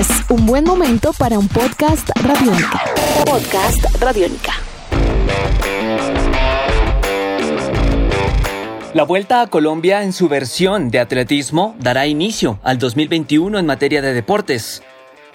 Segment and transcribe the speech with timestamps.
[0.00, 2.84] Es un buen momento para un podcast radiónica.
[3.26, 4.54] Podcast radiónica.
[8.94, 14.00] La Vuelta a Colombia en su versión de atletismo dará inicio al 2021 en materia
[14.00, 14.82] de deportes.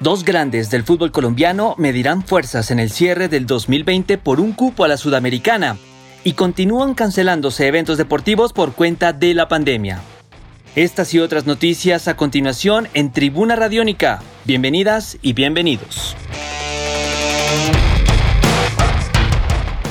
[0.00, 4.82] Dos grandes del fútbol colombiano medirán fuerzas en el cierre del 2020 por un cupo
[4.82, 5.76] a la Sudamericana
[6.24, 10.00] y continúan cancelándose eventos deportivos por cuenta de la pandemia.
[10.74, 14.20] Estas y otras noticias a continuación en Tribuna Radiónica.
[14.48, 16.16] Bienvenidas y bienvenidos.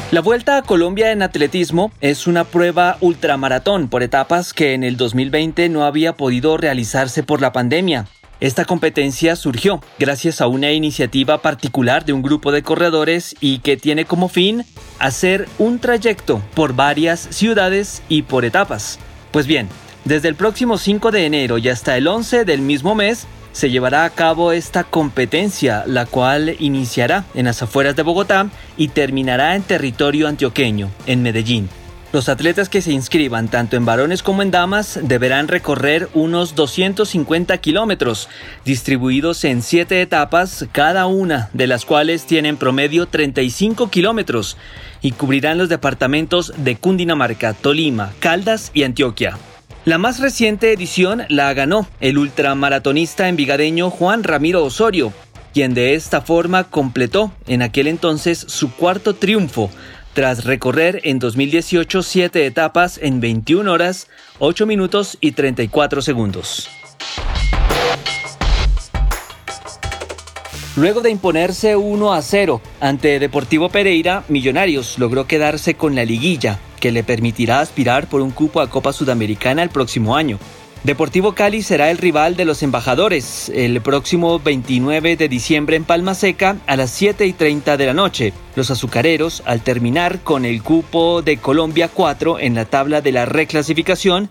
[0.09, 4.97] La Vuelta a Colombia en atletismo es una prueba ultramaratón por etapas que en el
[4.97, 8.07] 2020 no había podido realizarse por la pandemia.
[8.39, 13.77] Esta competencia surgió gracias a una iniciativa particular de un grupo de corredores y que
[13.77, 14.65] tiene como fin
[14.97, 18.97] hacer un trayecto por varias ciudades y por etapas.
[19.29, 19.69] Pues bien,
[20.03, 23.27] desde el próximo 5 de enero y hasta el 11 del mismo mes,
[23.57, 28.89] se llevará a cabo esta competencia, la cual iniciará en las afueras de Bogotá y
[28.89, 31.67] terminará en territorio antioqueño, en Medellín.
[32.13, 37.57] Los atletas que se inscriban tanto en varones como en damas deberán recorrer unos 250
[37.57, 38.29] kilómetros,
[38.63, 44.55] distribuidos en siete etapas, cada una de las cuales tienen promedio 35 kilómetros
[45.01, 49.35] y cubrirán los departamentos de Cundinamarca, Tolima, Caldas y Antioquia.
[49.87, 55.13] La más reciente edición la ganó el ultramaratonista envigadeño Juan Ramiro Osorio,
[55.53, 59.71] quien de esta forma completó en aquel entonces su cuarto triunfo,
[60.11, 66.67] tras recorrer en 2018 siete etapas en 21 horas, 8 minutos y 34 segundos.
[70.77, 76.59] Luego de imponerse 1 a 0 ante Deportivo Pereira, Millonarios logró quedarse con la liguilla,
[76.79, 80.37] que le permitirá aspirar por un cupo a Copa Sudamericana el próximo año.
[80.83, 86.13] Deportivo Cali será el rival de los embajadores el próximo 29 de diciembre en Palma
[86.13, 88.31] Seca a las 7 y 30 de la noche.
[88.55, 93.25] Los azucareros, al terminar con el cupo de Colombia 4 en la tabla de la
[93.25, 94.29] reclasificación,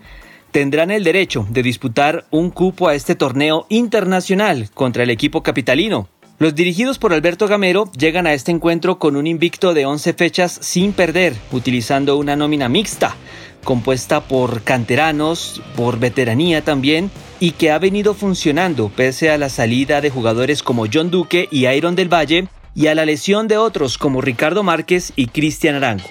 [0.53, 6.09] tendrán el derecho de disputar un cupo a este torneo internacional contra el equipo capitalino.
[6.39, 10.59] Los dirigidos por Alberto Gamero llegan a este encuentro con un invicto de 11 fechas
[10.61, 13.17] sin perder, utilizando una nómina mixta,
[13.65, 17.11] compuesta por canteranos, por veteranía también,
[17.41, 21.69] y que ha venido funcionando pese a la salida de jugadores como John Duque y
[21.69, 26.11] Iron del Valle, y a la lesión de otros como Ricardo Márquez y Cristian Arango.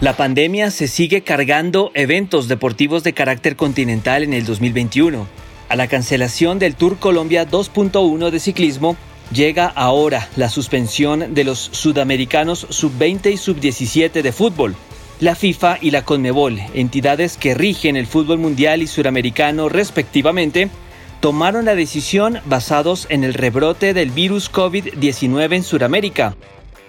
[0.00, 5.38] La pandemia se sigue cargando eventos deportivos de carácter continental en el 2021.
[5.68, 8.96] A la cancelación del Tour Colombia 2.1 de ciclismo
[9.32, 14.76] llega ahora la suspensión de los sudamericanos sub-20 y sub-17 de fútbol.
[15.20, 20.70] La FIFA y la CONMEBOL, entidades que rigen el fútbol mundial y suramericano respectivamente,
[21.20, 26.34] tomaron la decisión basados en el rebrote del virus COVID-19 en Sudamérica,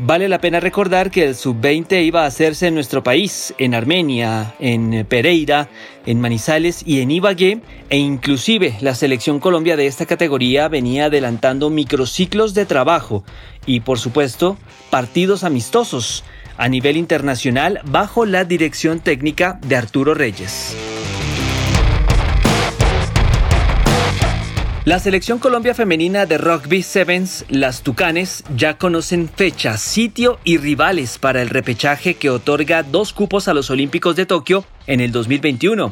[0.02, 4.56] Vale la pena recordar que el sub-20 iba a hacerse en nuestro país, en Armenia,
[4.58, 5.68] en Pereira,
[6.06, 11.70] en Manizales y en Ibagué, e inclusive la selección Colombia de esta categoría venía adelantando
[11.70, 13.26] microciclos de trabajo
[13.66, 14.58] y por supuesto
[14.90, 16.24] partidos amistosos
[16.56, 20.78] a nivel internacional bajo la dirección técnica de Arturo Reyes.
[24.86, 31.18] La selección Colombia femenina de Rugby Sevens, las Tucanes, ya conocen fecha, sitio y rivales
[31.18, 35.92] para el repechaje que otorga dos cupos a los Olímpicos de Tokio en el 2021.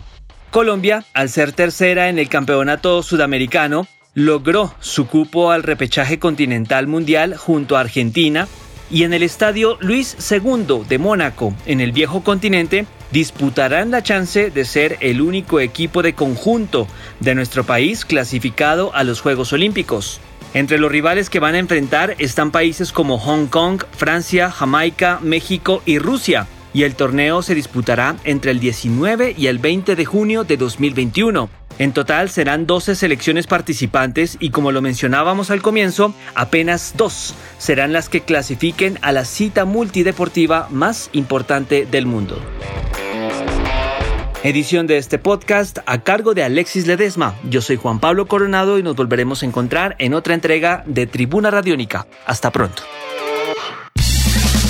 [0.51, 7.35] Colombia, al ser tercera en el Campeonato Sudamericano, logró su cupo al repechaje continental mundial
[7.35, 8.47] junto a Argentina
[8.89, 14.49] y en el estadio Luis II de Mónaco, en el viejo continente, disputarán la chance
[14.49, 16.87] de ser el único equipo de conjunto
[17.19, 20.19] de nuestro país clasificado a los Juegos Olímpicos.
[20.53, 25.81] Entre los rivales que van a enfrentar están países como Hong Kong, Francia, Jamaica, México
[25.85, 30.43] y Rusia, y el torneo se disputará entre el 19 y el 20 de junio
[30.43, 31.49] de 2021.
[31.79, 37.93] En total serán 12 selecciones participantes y como lo mencionábamos al comienzo, apenas dos serán
[37.93, 42.39] las que clasifiquen a la cita multideportiva más importante del mundo.
[44.43, 47.35] Edición de este podcast a cargo de Alexis Ledesma.
[47.49, 51.51] Yo soy Juan Pablo Coronado y nos volveremos a encontrar en otra entrega de Tribuna
[51.51, 52.07] Radiónica.
[52.25, 52.83] Hasta pronto.